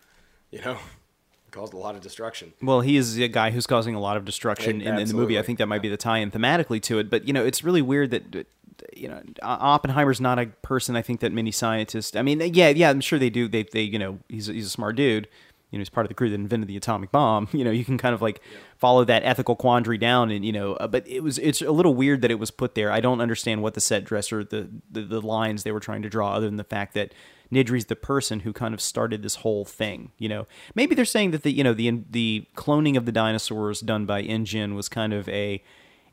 you 0.49 0.61
know, 0.61 0.77
caused 1.51 1.73
a 1.73 1.77
lot 1.77 1.93
of 1.93 2.01
destruction. 2.01 2.53
Well, 2.61 2.81
he 2.81 2.97
is 2.97 3.19
a 3.19 3.27
guy 3.27 3.51
who's 3.51 3.67
causing 3.67 3.93
a 3.93 3.99
lot 3.99 4.17
of 4.17 4.25
destruction 4.25 4.81
in, 4.81 4.97
in 4.97 5.07
the 5.07 5.13
movie. 5.13 5.37
I 5.37 5.43
think 5.43 5.59
that 5.59 5.67
might 5.67 5.83
be 5.83 5.89
the 5.89 5.97
tie-in 5.97 6.31
thematically 6.31 6.81
to 6.83 6.97
it. 6.97 7.09
But 7.11 7.27
you 7.27 7.33
know, 7.33 7.45
it's 7.45 7.63
really 7.63 7.83
weird 7.83 8.09
that 8.11 8.47
you 8.95 9.09
know 9.09 9.21
Oppenheimer's 9.43 10.19
not 10.21 10.39
a 10.39 10.47
person. 10.63 10.95
I 10.95 11.03
think 11.03 11.19
that 11.19 11.31
many 11.31 11.51
scientists. 11.51 12.15
I 12.15 12.23
mean, 12.23 12.39
yeah, 12.53 12.69
yeah, 12.69 12.89
I'm 12.89 13.01
sure 13.01 13.19
they 13.19 13.29
do. 13.29 13.47
They, 13.47 13.63
they, 13.63 13.81
you 13.83 13.99
know, 13.99 14.19
he's 14.27 14.49
a, 14.49 14.53
he's 14.53 14.65
a 14.65 14.71
smart 14.71 14.95
dude. 14.95 15.27
You 15.71 15.77
know, 15.77 15.81
he's 15.81 15.89
part 15.89 16.05
of 16.05 16.09
the 16.09 16.15
crew 16.15 16.29
that 16.29 16.35
invented 16.35 16.67
the 16.67 16.77
atomic 16.77 17.11
bomb. 17.11 17.47
You 17.59 17.65
know, 17.65 17.71
you 17.71 17.83
can 17.83 17.97
kind 17.97 18.15
of 18.15 18.21
like 18.21 18.41
follow 18.77 19.03
that 19.03 19.23
ethical 19.23 19.55
quandary 19.55 19.97
down, 19.97 20.31
and 20.31 20.45
you 20.45 20.51
know, 20.51 20.73
uh, 20.73 20.87
but 20.87 21.07
it 21.07 21.21
was 21.21 21.37
it's 21.39 21.61
a 21.61 21.71
little 21.71 21.93
weird 21.93 22.21
that 22.21 22.31
it 22.31 22.39
was 22.39 22.51
put 22.51 22.75
there. 22.75 22.91
I 22.91 23.01
don't 23.01 23.21
understand 23.21 23.61
what 23.61 23.73
the 23.73 23.81
set 23.81 24.05
dresser, 24.05 24.43
the 24.43 24.69
the, 24.89 25.01
the 25.01 25.21
lines 25.21 25.63
they 25.63 25.71
were 25.71 25.79
trying 25.79 26.01
to 26.03 26.09
draw, 26.09 26.33
other 26.33 26.45
than 26.45 26.57
the 26.57 26.63
fact 26.63 26.93
that 26.93 27.13
Nedry's 27.51 27.85
the 27.85 27.95
person 27.95 28.41
who 28.41 28.53
kind 28.53 28.73
of 28.73 28.81
started 28.81 29.23
this 29.23 29.35
whole 29.35 29.65
thing. 29.65 30.11
You 30.17 30.29
know, 30.29 30.47
maybe 30.75 30.95
they're 30.95 31.05
saying 31.05 31.31
that 31.31 31.43
the 31.43 31.51
you 31.51 31.63
know 31.63 31.73
the 31.73 32.03
the 32.09 32.45
cloning 32.55 32.95
of 32.95 33.05
the 33.05 33.11
dinosaurs 33.11 33.81
done 33.81 34.05
by 34.05 34.21
InGen 34.21 34.75
was 34.75 34.87
kind 34.87 35.13
of 35.13 35.27
a 35.29 35.63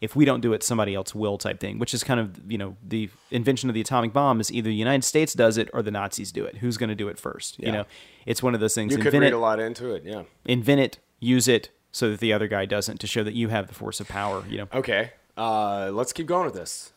if 0.01 0.15
we 0.15 0.25
don't 0.25 0.41
do 0.41 0.53
it, 0.53 0.63
somebody 0.63 0.95
else 0.95 1.15
will 1.15 1.39
type 1.39 1.61
thing, 1.61 1.79
which 1.79 1.95
is 1.95 2.05
kind 2.05 2.21
of 2.21 2.41
you 2.51 2.59
know 2.59 2.77
the 2.87 3.11
invention 3.31 3.69
of 3.71 3.75
the 3.75 3.81
atomic 3.81 4.13
bomb 4.13 4.41
is 4.41 4.53
either 4.53 4.69
the 4.69 4.75
United 4.75 5.05
States 5.05 5.33
does 5.35 5.57
it 5.57 5.69
or 5.73 5.83
the 5.83 5.91
Nazis 5.91 6.33
do 6.33 6.45
it. 6.45 6.59
Who's 6.59 6.77
going 6.77 6.91
to 6.91 6.95
do 6.95 7.09
it 7.09 7.19
first? 7.19 7.59
You 7.59 7.73
know, 7.73 7.85
it's 8.27 8.43
one 8.43 8.55
of 8.55 8.61
those 8.61 8.75
things. 8.75 8.93
You 8.93 8.99
could 8.99 9.07
invent 9.09 9.23
read 9.23 9.33
it, 9.33 9.37
a 9.37 9.39
lot 9.39 9.61
into 9.61 9.95
it. 9.95 10.05
Yeah. 10.05 10.23
invent 10.45 10.81
it, 10.81 10.99
use 11.21 11.49
it, 11.49 11.71
so 11.93 12.11
that 12.11 12.21
the 12.21 12.33
other 12.33 12.47
guy 12.49 12.67
doesn't, 12.67 12.99
to 13.01 13.07
show 13.07 13.25
that 13.25 13.35
you 13.35 13.49
have 13.49 13.69
the 13.69 13.75
force 13.75 14.01
of 14.01 14.09
power. 14.09 14.45
You 14.49 14.59
know, 14.59 14.69
Okay. 14.75 15.13
Uh, 15.37 15.91
let's 15.93 16.13
keep 16.13 16.27
going 16.27 16.47
with 16.47 16.55
this. 16.55 16.93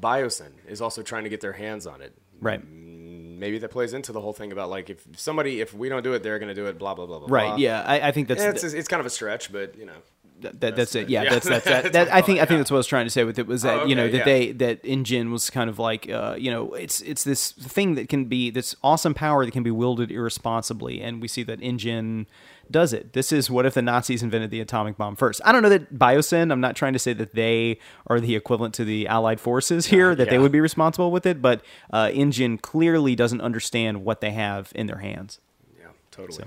Biosyn 0.00 0.52
is 0.66 0.80
also 0.80 1.02
trying 1.02 1.24
to 1.24 1.30
get 1.30 1.40
their 1.40 1.52
hands 1.52 1.86
on 1.86 2.00
it. 2.02 2.14
right? 2.40 2.62
Maybe 2.66 3.58
that 3.58 3.70
plays 3.70 3.92
into 3.92 4.12
the 4.12 4.20
whole 4.20 4.32
thing 4.32 4.52
about 4.52 4.70
like 4.70 4.88
if 4.90 5.06
somebody 5.16 5.60
if 5.60 5.74
we 5.74 5.88
don't 5.88 6.02
do 6.02 6.14
it, 6.14 6.22
they're 6.22 6.38
going 6.38 6.48
to 6.48 6.54
do 6.54 6.66
it. 6.66 6.78
Blah 6.78 6.94
blah 6.94 7.06
blah 7.06 7.18
blah. 7.18 7.28
Right. 7.28 7.48
blah. 7.48 7.56
Yeah, 7.56 7.82
I, 7.82 8.08
I 8.08 8.12
think 8.12 8.28
that's 8.28 8.42
Yeah, 8.42 8.50
it's, 8.50 8.62
it's 8.64 8.88
kind 8.88 9.00
of 9.00 9.06
a 9.06 9.10
stretch, 9.10 9.52
but 9.52 9.76
you 9.76 9.86
know. 9.86 9.96
That, 10.44 10.60
that, 10.60 10.76
that's 10.76 10.94
it. 10.94 11.02
it. 11.04 11.10
Yeah, 11.10 11.22
Yeah. 11.24 11.30
that's 11.30 11.48
that's 11.48 11.64
that. 11.66 11.92
That 11.92 12.12
I 12.14 12.20
think 12.22 12.38
I 12.40 12.44
think 12.44 12.60
that's 12.60 12.70
what 12.70 12.76
I 12.76 12.78
was 12.78 12.86
trying 12.86 13.06
to 13.06 13.10
say 13.10 13.24
with 13.24 13.38
it 13.38 13.46
was 13.46 13.62
that 13.62 13.80
Oh, 13.80 13.86
you 13.86 13.94
know 13.94 14.08
that 14.08 14.18
yeah. 14.18 14.24
they 14.24 14.52
that 14.52 14.84
InGen 14.84 15.30
was 15.32 15.50
kind 15.50 15.68
of 15.68 15.78
like 15.78 16.08
uh, 16.08 16.36
you 16.38 16.50
know 16.50 16.72
it's 16.74 17.00
it's 17.00 17.24
this 17.24 17.52
thing 17.52 17.94
that 17.96 18.08
can 18.08 18.26
be 18.26 18.50
this 18.50 18.76
awesome 18.82 19.14
power 19.14 19.44
that 19.44 19.50
can 19.50 19.62
be 19.62 19.70
wielded 19.70 20.10
irresponsibly, 20.12 21.00
and 21.02 21.20
we 21.20 21.28
see 21.28 21.42
that 21.42 21.60
InGen 21.60 22.26
does 22.70 22.92
it. 22.94 23.12
This 23.12 23.30
is 23.32 23.50
what 23.50 23.66
if 23.66 23.74
the 23.74 23.82
Nazis 23.82 24.22
invented 24.22 24.50
the 24.50 24.60
atomic 24.60 24.96
bomb 24.96 25.16
first? 25.16 25.40
I 25.44 25.52
don't 25.52 25.62
know 25.62 25.68
that 25.68 25.92
Biosyn. 25.94 26.50
I'm 26.50 26.60
not 26.60 26.76
trying 26.76 26.94
to 26.94 26.98
say 26.98 27.12
that 27.12 27.34
they 27.34 27.78
are 28.06 28.20
the 28.20 28.34
equivalent 28.36 28.72
to 28.74 28.84
the 28.84 29.06
Allied 29.06 29.38
forces 29.40 29.86
here, 29.86 30.14
that 30.14 30.30
they 30.30 30.38
would 30.38 30.52
be 30.52 30.60
responsible 30.60 31.10
with 31.10 31.26
it, 31.26 31.42
but 31.42 31.62
uh, 31.92 32.10
InGen 32.12 32.56
clearly 32.58 33.14
doesn't 33.14 33.40
understand 33.42 34.04
what 34.04 34.20
they 34.22 34.30
have 34.30 34.72
in 34.74 34.86
their 34.86 34.98
hands. 34.98 35.40
Yeah, 35.78 35.88
totally. 36.10 36.44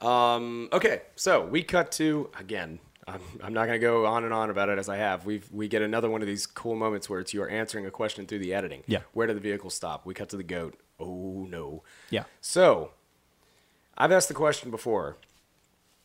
Um, 0.00 0.68
okay, 0.72 1.02
so 1.16 1.44
we 1.44 1.62
cut 1.62 1.90
to 1.92 2.30
again. 2.38 2.78
I'm, 3.06 3.20
I'm 3.42 3.52
not 3.52 3.66
going 3.66 3.78
to 3.80 3.86
go 3.86 4.06
on 4.06 4.24
and 4.24 4.32
on 4.32 4.48
about 4.50 4.68
it 4.70 4.78
as 4.78 4.88
I 4.88 4.96
have. 4.96 5.26
We 5.26 5.42
we 5.52 5.68
get 5.68 5.82
another 5.82 6.08
one 6.08 6.22
of 6.22 6.26
these 6.26 6.46
cool 6.46 6.74
moments 6.74 7.08
where 7.10 7.20
it's 7.20 7.34
you 7.34 7.42
are 7.42 7.48
answering 7.48 7.84
a 7.86 7.90
question 7.90 8.26
through 8.26 8.38
the 8.38 8.54
editing. 8.54 8.82
Yeah. 8.86 9.00
Where 9.12 9.26
did 9.26 9.36
the 9.36 9.40
vehicle 9.40 9.70
stop? 9.70 10.06
We 10.06 10.14
cut 10.14 10.28
to 10.30 10.36
the 10.36 10.42
goat. 10.42 10.78
Oh 10.98 11.46
no. 11.48 11.82
Yeah. 12.10 12.24
So, 12.40 12.92
I've 13.98 14.12
asked 14.12 14.28
the 14.28 14.34
question 14.34 14.70
before. 14.70 15.16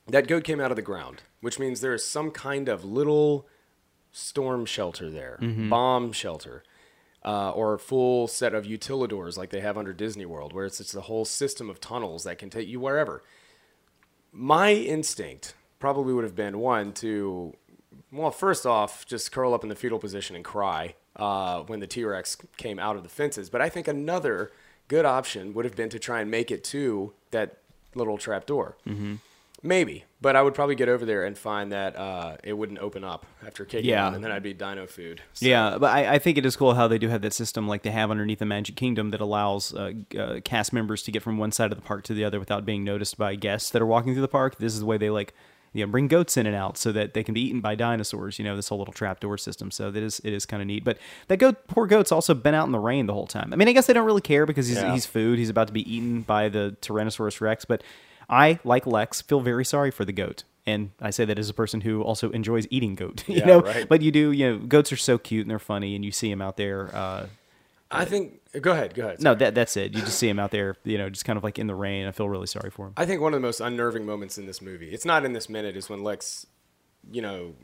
That 0.07 0.27
goat 0.27 0.43
came 0.43 0.59
out 0.59 0.71
of 0.71 0.75
the 0.75 0.81
ground, 0.81 1.21
which 1.39 1.59
means 1.59 1.81
there 1.81 1.93
is 1.93 2.03
some 2.05 2.31
kind 2.31 2.67
of 2.67 2.83
little 2.83 3.47
storm 4.11 4.65
shelter 4.65 5.09
there, 5.09 5.37
Mm-hmm. 5.39 5.69
bomb 5.69 6.11
shelter, 6.11 6.63
uh, 7.23 7.51
or 7.51 7.75
a 7.75 7.79
full 7.79 8.27
set 8.27 8.55
of 8.55 8.65
utilidors 8.65 9.37
like 9.37 9.51
they 9.51 9.59
have 9.59 9.77
under 9.77 9.93
Disney 9.93 10.25
World, 10.25 10.51
where 10.51 10.65
it's, 10.65 10.79
it's 10.81 10.95
a 10.95 11.01
whole 11.01 11.25
system 11.25 11.69
of 11.69 11.79
tunnels 11.79 12.23
that 12.23 12.39
can 12.39 12.49
take 12.49 12.67
you 12.67 12.79
wherever. 12.79 13.21
My 14.31 14.73
instinct 14.73 15.53
probably 15.79 16.13
would 16.13 16.23
have 16.23 16.35
been 16.35 16.59
one 16.59 16.91
to, 16.93 17.53
well, 18.11 18.31
first 18.31 18.65
off, 18.65 19.05
just 19.05 19.31
curl 19.31 19.53
up 19.53 19.63
in 19.63 19.69
the 19.69 19.75
fetal 19.75 19.99
position 19.99 20.35
and 20.35 20.45
cry 20.45 20.95
uh, 21.15 21.61
when 21.61 21.79
the 21.79 21.87
T 21.87 22.03
Rex 22.03 22.37
came 22.57 22.79
out 22.79 22.95
of 22.95 23.03
the 23.03 23.09
fences. 23.09 23.49
But 23.49 23.61
I 23.61 23.69
think 23.69 23.87
another 23.87 24.51
good 24.87 25.05
option 25.05 25.53
would 25.53 25.65
have 25.65 25.75
been 25.75 25.89
to 25.89 25.99
try 25.99 26.21
and 26.21 26.29
make 26.29 26.51
it 26.51 26.63
to 26.65 27.13
that 27.31 27.57
little 27.95 28.17
trap 28.17 28.45
door. 28.45 28.77
Mm-hmm. 28.87 29.15
Maybe, 29.61 30.05
but 30.21 30.37
I 30.37 30.41
would 30.41 30.53
probably 30.53 30.75
get 30.75 30.87
over 30.87 31.05
there 31.05 31.25
and 31.25 31.37
find 31.37 31.73
that 31.73 31.93
uh, 31.97 32.37
it 32.45 32.53
wouldn't 32.53 32.79
open 32.79 33.03
up 33.03 33.25
after 33.45 33.65
kicking 33.65 33.89
Yeah. 33.89 34.09
it, 34.09 34.15
and 34.15 34.23
then 34.23 34.31
I'd 34.31 34.41
be 34.41 34.53
dino 34.53 34.87
food. 34.87 35.21
So- 35.33 35.45
Yeah, 35.45 35.77
but 35.77 35.91
I, 35.91 36.13
I 36.13 36.17
think 36.19 36.37
it 36.37 36.45
is 36.45 36.55
cool 36.55 36.75
how 36.75 36.87
they 36.87 36.97
do 36.97 37.09
have 37.09 37.21
that 37.23 37.33
system 37.33 37.67
like 37.67 37.81
they 37.83 37.91
have 37.91 38.09
underneath 38.09 38.39
the 38.39 38.45
Magic 38.45 38.77
Kingdom 38.77 39.09
that 39.09 39.19
allows 39.19 39.73
uh, 39.73 39.91
uh, 40.17 40.39
cast 40.45 40.71
members 40.71 41.03
to 41.03 41.11
get 41.11 41.21
from 41.23 41.37
one 41.37 41.51
side 41.51 41.73
of 41.73 41.77
the 41.77 41.81
park 41.83 42.05
to 42.05 42.13
the 42.13 42.23
other 42.23 42.39
without 42.39 42.63
being 42.65 42.85
noticed 42.85 43.17
by 43.17 43.35
guests 43.35 43.69
that 43.71 43.81
are 43.81 43.85
walking 43.85 44.13
through 44.13 44.21
the 44.21 44.29
park. 44.29 44.57
This 44.59 44.71
is 44.73 44.79
the 44.79 44.85
way 44.85 44.97
they 44.97 45.09
like 45.09 45.33
you 45.73 45.85
know 45.85 45.91
bring 45.91 46.07
goats 46.07 46.37
in 46.37 46.45
and 46.47 46.55
out 46.55 46.77
so 46.77 46.91
that 46.91 47.13
they 47.13 47.23
can 47.23 47.33
be 47.33 47.41
eaten 47.41 47.61
by 47.61 47.75
dinosaurs. 47.75 48.39
You 48.39 48.45
know 48.45 48.55
this 48.55 48.69
whole 48.69 48.77
little 48.79 48.93
trapdoor 48.93 49.37
system. 49.37 49.71
So 49.71 49.91
that 49.91 50.01
is 50.03 50.19
it 50.23 50.33
is 50.33 50.45
kind 50.45 50.61
of 50.61 50.67
neat. 50.67 50.83
But 50.83 50.97
that 51.27 51.37
goat, 51.37 51.67
poor 51.67 51.85
goat's 51.87 52.11
also 52.11 52.33
been 52.33 52.53
out 52.55 52.65
in 52.65 52.71
the 52.71 52.79
rain 52.79 53.05
the 53.05 53.13
whole 53.13 53.27
time. 53.27 53.53
I 53.53 53.55
mean, 53.55 53.67
I 53.67 53.73
guess 53.73 53.85
they 53.87 53.93
don't 53.93 54.05
really 54.05 54.21
care 54.21 54.45
because 54.45 54.67
he's 54.67 54.77
Yeah. 54.77 54.91
he's 54.93 55.05
food. 55.05 55.39
He's 55.39 55.49
about 55.49 55.67
to 55.67 55.73
be 55.73 55.81
eaten 55.93 56.21
by 56.21 56.49
the 56.49 56.75
Tyrannosaurus 56.81 57.39
Rex. 57.41 57.65
But 57.65 57.83
I, 58.29 58.59
like 58.63 58.85
Lex, 58.85 59.21
feel 59.21 59.39
very 59.41 59.65
sorry 59.65 59.91
for 59.91 60.05
the 60.05 60.11
goat. 60.13 60.43
And 60.65 60.91
I 61.01 61.09
say 61.09 61.25
that 61.25 61.39
as 61.39 61.49
a 61.49 61.53
person 61.53 61.81
who 61.81 62.03
also 62.03 62.29
enjoys 62.29 62.67
eating 62.69 62.93
goat, 62.93 63.23
you 63.27 63.37
Yeah, 63.37 63.45
know. 63.45 63.61
right. 63.61 63.89
But 63.89 64.01
you 64.03 64.11
do, 64.11 64.31
you 64.31 64.47
know, 64.51 64.57
goats 64.59 64.91
are 64.91 64.97
so 64.97 65.17
cute 65.17 65.41
and 65.45 65.49
they're 65.49 65.57
funny, 65.57 65.95
and 65.95 66.05
you 66.05 66.11
see 66.11 66.29
them 66.29 66.41
out 66.41 66.57
there. 66.57 66.93
Uh, 66.95 67.25
I 67.91 68.05
think. 68.05 68.39
Go 68.61 68.71
ahead. 68.71 68.93
Go 68.93 69.05
ahead. 69.05 69.21
no, 69.21 69.35
that 69.35 69.55
that's 69.55 69.75
it. 69.77 69.93
You 69.93 70.01
just 70.01 70.17
see 70.19 70.27
him 70.29 70.39
out 70.39 70.51
there, 70.51 70.75
you 70.83 70.97
know, 70.97 71.09
just 71.09 71.25
kind 71.25 71.37
of 71.37 71.43
like 71.43 71.57
in 71.59 71.67
the 71.67 71.75
rain. 71.75 72.05
I 72.07 72.11
feel 72.11 72.29
really 72.29 72.47
sorry 72.47 72.69
for 72.69 72.87
him. 72.87 72.93
I 72.97 73.05
think 73.05 73.21
one 73.21 73.33
of 73.33 73.41
the 73.41 73.45
most 73.47 73.59
unnerving 73.61 74.05
moments 74.05 74.37
in 74.37 74.45
this 74.45 74.61
movie, 74.61 74.89
it's 74.91 75.05
not 75.05 75.25
in 75.25 75.33
this 75.33 75.49
minute, 75.49 75.75
is 75.77 75.89
when 75.89 76.03
Lex, 76.03 76.45
you 77.11 77.21
know, 77.21 77.55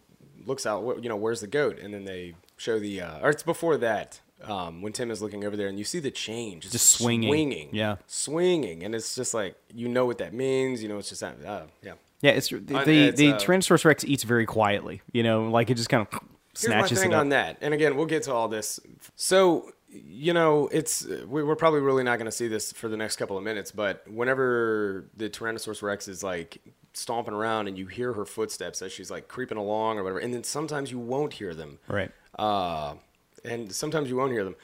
looks 0.46 0.66
out, 0.66 1.02
you 1.04 1.10
know, 1.10 1.16
where's 1.16 1.42
the 1.42 1.48
goat? 1.48 1.80
And 1.80 1.94
then 1.94 2.06
they 2.06 2.36
show 2.58 2.78
the, 2.80 3.02
uh, 3.02 3.20
or 3.22 3.30
it's 3.32 3.44
before 3.44 3.78
that. 3.78 4.20
um, 4.44 4.82
when 4.82 4.94
Tim 4.94 5.10
is 5.12 5.22
looking 5.22 5.44
over 5.46 5.56
there, 5.56 5.68
and 5.68 5.80
you 5.80 5.86
see 5.86 6.00
the 6.00 6.12
change, 6.12 6.70
Just 6.70 6.90
swinging. 6.90 7.30
swinging, 7.30 7.70
Yeah. 7.72 7.96
swinging, 8.06 8.84
and 8.84 8.94
it's 8.94 9.16
just 9.16 9.34
like 9.34 9.56
you 9.74 9.88
know 9.88 10.06
what 10.06 10.18
that 10.20 10.34
means. 10.34 10.84
You 10.84 10.90
know, 10.90 10.98
it's 10.98 11.10
just 11.10 11.22
that, 11.22 11.38
uh, 11.46 11.64
yeah. 11.82 11.94
Yeah, 12.22 12.32
it's 12.32 12.50
the 12.50 12.58
the, 12.60 13.04
it's, 13.08 13.18
the 13.18 13.32
uh, 13.34 13.40
Tyrannosaurus 13.40 13.86
Rex 13.86 14.04
eats 14.04 14.24
very 14.24 14.46
quietly. 14.46 15.02
You 15.14 15.24
know, 15.24 15.50
like 15.50 15.70
it 15.70 15.76
just 15.76 15.90
kind 15.90 16.02
of 16.06 16.08
Here's 16.12 16.68
my 16.70 16.80
snatches 16.82 17.00
thing 17.02 17.12
it 17.12 17.16
up. 17.16 17.22
on 17.22 17.30
that, 17.30 17.58
and 17.62 17.74
again, 17.74 17.96
we'll 17.96 18.06
get 18.08 18.24
to 18.24 18.34
all 18.34 18.48
this. 18.48 18.80
So, 19.16 19.72
you 20.04 20.34
know, 20.34 20.68
it's 20.72 21.06
we- 21.06 21.44
we're 21.44 21.56
probably 21.56 21.80
really 21.80 22.04
not 22.04 22.18
going 22.18 22.26
to 22.26 22.32
see 22.32 22.48
this 22.48 22.72
for 22.74 22.88
the 22.90 22.98
next 22.98 23.16
couple 23.18 23.38
of 23.38 23.44
minutes, 23.44 23.72
but 23.72 24.04
whenever 24.10 25.06
the 25.16 25.30
Tyrannosaurus 25.30 25.82
Rex 25.82 26.08
is 26.08 26.24
like 26.24 26.58
stomping 26.94 27.34
around 27.34 27.68
and 27.68 27.78
you 27.78 27.88
hear 27.88 28.14
her 28.14 28.26
footsteps 28.26 28.82
as 28.82 28.92
she's 28.92 29.10
like 29.12 29.28
creeping 29.28 29.58
along 29.58 29.98
or 29.98 30.04
whatever, 30.04 30.20
and 30.20 30.34
then 30.34 30.44
sometimes 30.44 30.92
you 30.92 31.00
won't 31.00 31.34
hear 31.34 31.54
them, 31.54 31.80
Right. 31.88 32.12
uh, 32.40 32.96
and 33.44 33.72
sometimes 33.74 34.10
you 34.10 34.16
won't 34.16 34.32
hear 34.32 34.44
them. 34.44 34.56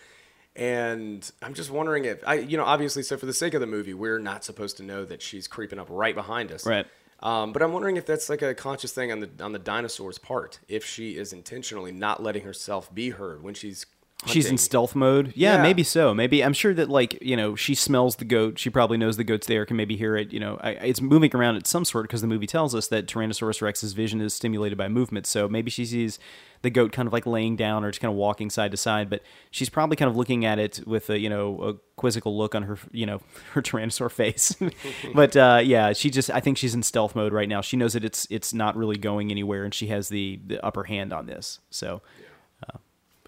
And 0.55 1.29
I'm 1.41 1.53
just 1.53 1.71
wondering 1.71 2.05
if 2.05 2.21
I, 2.27 2.35
you 2.35 2.57
know, 2.57 2.65
obviously, 2.65 3.03
so 3.03 3.15
for 3.17 3.25
the 3.25 3.33
sake 3.33 3.53
of 3.53 3.61
the 3.61 3.67
movie, 3.67 3.93
we're 3.93 4.19
not 4.19 4.43
supposed 4.43 4.75
to 4.77 4.83
know 4.83 5.05
that 5.05 5.21
she's 5.21 5.47
creeping 5.47 5.79
up 5.79 5.88
right 5.89 6.13
behind 6.15 6.51
us, 6.51 6.65
Right. 6.65 6.85
Um, 7.23 7.53
but 7.53 7.61
I'm 7.61 7.71
wondering 7.71 7.97
if 7.97 8.05
that's 8.07 8.29
like 8.29 8.41
a 8.41 8.55
conscious 8.55 8.91
thing 8.93 9.11
on 9.11 9.19
the 9.19 9.29
on 9.41 9.51
the 9.51 9.59
dinosaur's 9.59 10.17
part, 10.17 10.57
if 10.67 10.83
she 10.83 11.17
is 11.17 11.31
intentionally 11.33 11.91
not 11.91 12.23
letting 12.23 12.41
herself 12.43 12.91
be 12.95 13.11
heard 13.11 13.43
when 13.43 13.53
she's 13.53 13.85
She's 14.27 14.45
in 14.49 14.57
stealth 14.57 14.95
mode. 14.95 15.33
Yeah, 15.35 15.55
Yeah. 15.55 15.63
maybe 15.63 15.83
so. 15.83 16.13
Maybe 16.13 16.43
I'm 16.43 16.53
sure 16.53 16.73
that 16.75 16.89
like 16.89 17.17
you 17.21 17.35
know 17.35 17.55
she 17.55 17.73
smells 17.73 18.17
the 18.17 18.25
goat. 18.25 18.59
She 18.59 18.69
probably 18.69 18.97
knows 18.97 19.17
the 19.17 19.23
goat's 19.23 19.47
there. 19.47 19.65
Can 19.65 19.77
maybe 19.77 19.95
hear 19.97 20.15
it. 20.15 20.31
You 20.31 20.39
know, 20.39 20.59
I, 20.61 20.71
it's 20.71 21.01
moving 21.01 21.35
around 21.35 21.55
at 21.55 21.65
some 21.65 21.85
sort 21.85 22.03
because 22.03 22.21
the 22.21 22.27
movie 22.27 22.47
tells 22.47 22.75
us 22.75 22.87
that 22.89 23.07
Tyrannosaurus 23.07 23.61
Rex's 23.61 23.93
vision 23.93 24.21
is 24.21 24.33
stimulated 24.33 24.77
by 24.77 24.87
movement. 24.87 25.25
So 25.25 25.47
maybe 25.49 25.71
she 25.71 25.85
sees 25.85 26.19
the 26.61 26.69
goat 26.69 26.91
kind 26.91 27.07
of 27.07 27.13
like 27.13 27.25
laying 27.25 27.55
down 27.55 27.83
or 27.83 27.89
just 27.89 27.99
kind 28.01 28.11
of 28.11 28.15
walking 28.15 28.51
side 28.51 28.69
to 28.69 28.77
side. 28.77 29.09
But 29.09 29.23
she's 29.49 29.69
probably 29.69 29.95
kind 29.95 30.09
of 30.09 30.15
looking 30.15 30.45
at 30.45 30.59
it 30.59 30.81
with 30.85 31.09
a 31.09 31.17
you 31.19 31.29
know 31.29 31.61
a 31.63 31.73
quizzical 31.95 32.37
look 32.37 32.53
on 32.53 32.63
her 32.63 32.77
you 32.91 33.07
know 33.07 33.21
her 33.53 33.61
Tyrannosaur 33.63 34.11
face. 34.11 34.55
but 35.15 35.35
uh, 35.35 35.61
yeah, 35.63 35.93
she 35.93 36.11
just 36.11 36.29
I 36.29 36.39
think 36.41 36.59
she's 36.59 36.75
in 36.75 36.83
stealth 36.83 37.15
mode 37.15 37.33
right 37.33 37.49
now. 37.49 37.61
She 37.61 37.75
knows 37.75 37.93
that 37.93 38.05
it's 38.05 38.27
it's 38.29 38.53
not 38.53 38.75
really 38.75 38.97
going 38.97 39.31
anywhere, 39.31 39.63
and 39.63 39.73
she 39.73 39.87
has 39.87 40.09
the 40.09 40.39
the 40.45 40.63
upper 40.63 40.83
hand 40.83 41.11
on 41.11 41.25
this. 41.25 41.59
So. 41.71 42.01
Uh, 42.05 42.30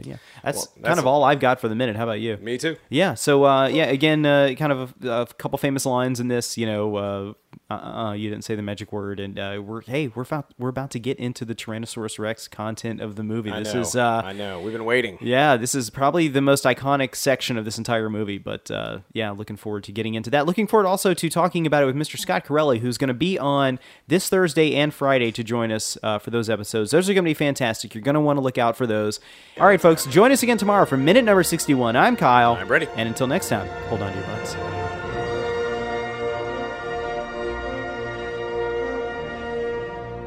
but 0.03 0.09
yeah, 0.09 0.17
that's, 0.43 0.57
Well, 0.57 0.67
that's 0.77 0.87
kind 0.87 0.99
of 0.99 1.05
a- 1.05 1.07
all 1.07 1.23
I've 1.23 1.39
got 1.39 1.59
for 1.59 1.67
the 1.67 1.75
minute. 1.75 1.95
How 1.95 2.03
about 2.03 2.19
you? 2.19 2.37
Me 2.37 2.57
too. 2.57 2.77
Yeah. 2.89 3.13
So 3.13 3.45
uh, 3.45 3.67
yeah, 3.67 3.85
again, 3.85 4.25
uh, 4.25 4.53
kind 4.57 4.71
of 4.71 4.93
a, 5.03 5.09
a 5.09 5.25
couple 5.27 5.57
famous 5.57 5.85
lines 5.85 6.19
in 6.19 6.27
this. 6.27 6.57
You 6.57 6.65
know, 6.65 6.95
uh, 6.95 7.33
uh, 7.69 7.73
uh, 7.73 8.13
you 8.13 8.29
didn't 8.29 8.43
say 8.43 8.55
the 8.55 8.61
magic 8.61 8.91
word, 8.91 9.19
and 9.19 9.39
uh, 9.39 9.61
we're 9.63 9.81
hey, 9.81 10.07
we're 10.09 10.23
about 10.23 10.53
we're 10.59 10.69
about 10.69 10.91
to 10.91 10.99
get 10.99 11.17
into 11.19 11.45
the 11.45 11.55
Tyrannosaurus 11.55 12.19
Rex 12.19 12.47
content 12.47 12.99
of 13.01 13.15
the 13.15 13.23
movie. 13.23 13.51
I 13.51 13.59
This 13.59 13.73
know. 13.73 13.81
is 13.81 13.95
uh, 13.95 14.21
I 14.25 14.33
know. 14.33 14.59
We've 14.61 14.73
been 14.73 14.85
waiting. 14.85 15.17
yeah, 15.21 15.55
this 15.57 15.73
is 15.75 15.89
probably 15.89 16.27
the 16.27 16.41
most 16.41 16.63
iconic 16.65 17.15
section 17.15 17.57
of 17.57 17.65
this 17.65 17.77
entire 17.77 18.09
movie. 18.09 18.37
But 18.37 18.69
uh, 18.71 18.99
yeah, 19.13 19.31
looking 19.31 19.55
forward 19.55 19.83
to 19.85 19.91
getting 19.91 20.15
into 20.15 20.29
that. 20.31 20.45
Looking 20.45 20.67
forward 20.67 20.87
also 20.87 21.13
to 21.13 21.29
talking 21.29 21.65
about 21.65 21.83
it 21.83 21.85
with 21.85 21.95
Mr. 21.95 22.17
Scott 22.17 22.43
Corelli, 22.45 22.79
who's 22.79 22.97
going 22.97 23.07
to 23.09 23.13
be 23.13 23.37
on 23.39 23.79
this 24.07 24.29
Thursday 24.29 24.75
and 24.75 24.93
Friday 24.93 25.31
to 25.31 25.43
join 25.43 25.71
us 25.71 25.97
uh, 26.03 26.19
for 26.19 26.31
those 26.31 26.49
episodes. 26.49 26.91
Those 26.91 27.09
are 27.09 27.13
going 27.13 27.23
to 27.23 27.29
be 27.29 27.33
fantastic. 27.35 27.93
You're 27.95 28.01
going 28.03 28.15
to 28.15 28.21
want 28.21 28.37
to 28.37 28.41
look 28.41 28.57
out 28.57 28.75
for 28.75 28.87
those. 28.87 29.19
All 29.59 29.67
right, 29.67 29.79
folks, 29.79 29.92
join 29.95 30.31
us 30.31 30.43
again 30.43 30.57
tomorrow 30.57 30.85
for 30.85 30.97
minute 30.97 31.25
number 31.25 31.43
61. 31.43 31.95
I'm 31.95 32.15
Kyle. 32.15 32.53
I'm 32.53 32.67
Brady. 32.67 32.87
And 32.95 33.07
until 33.07 33.27
next 33.27 33.49
time, 33.49 33.67
hold 33.87 34.01
on 34.01 34.11
to 34.11 34.17
your 34.17 34.27
butts. 34.27 34.55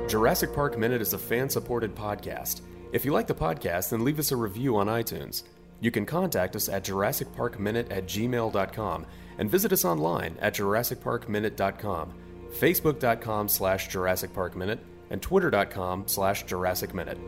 Jurassic 0.08 0.54
Park 0.54 0.78
Minute 0.78 1.02
is 1.02 1.12
a 1.14 1.18
fan 1.18 1.50
supported 1.50 1.94
podcast. 1.94 2.60
If 2.92 3.04
you 3.04 3.12
like 3.12 3.26
the 3.26 3.34
podcast, 3.34 3.90
then 3.90 4.04
leave 4.04 4.20
us 4.20 4.30
a 4.30 4.36
review 4.36 4.76
on 4.76 4.86
iTunes. 4.86 5.42
You 5.80 5.90
can 5.90 6.06
contact 6.06 6.56
us 6.56 6.68
at 6.68 6.84
JurassicParkMinute 6.84 7.90
at 7.90 8.06
gmail.com 8.06 9.06
and 9.38 9.50
visit 9.50 9.72
us 9.72 9.84
online 9.84 10.36
at 10.40 10.54
JurassicParkMinute.com, 10.54 12.14
Facebook.com 12.52 13.48
slash 13.48 13.88
Jurassic 13.88 14.32
Park 14.32 14.56
Minute, 14.56 14.78
and 15.10 15.20
Twitter.com 15.20 16.04
slash 16.06 16.44
Jurassic 16.44 16.94
Minute. 16.94 17.18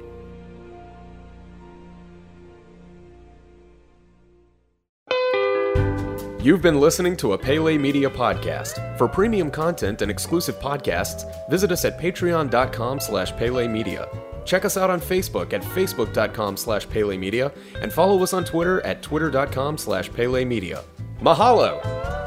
You've 6.48 6.62
been 6.62 6.80
listening 6.80 7.14
to 7.18 7.34
a 7.34 7.38
Pele 7.38 7.76
Media 7.76 8.08
podcast. 8.08 8.96
For 8.96 9.06
premium 9.06 9.50
content 9.50 10.00
and 10.00 10.10
exclusive 10.10 10.58
podcasts, 10.58 11.30
visit 11.50 11.70
us 11.70 11.84
at 11.84 12.00
patreon.com 12.00 13.00
slash 13.00 13.36
Media. 13.36 14.08
Check 14.46 14.64
us 14.64 14.78
out 14.78 14.88
on 14.88 14.98
Facebook 14.98 15.52
at 15.52 15.60
facebook.com 15.60 16.56
slash 16.56 16.88
Media 16.88 17.52
and 17.82 17.92
follow 17.92 18.22
us 18.22 18.32
on 18.32 18.46
Twitter 18.46 18.80
at 18.86 19.02
twitter.com 19.02 19.76
slash 19.76 20.08
Media. 20.08 20.82
Mahalo! 21.20 22.17